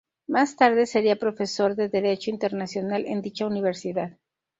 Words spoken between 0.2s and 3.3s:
Más tarde sería profesor de Derecho Internacional en